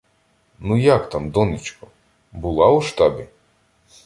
[0.59, 1.87] —Ну, як там, донечко?
[2.31, 3.25] Була у штабі?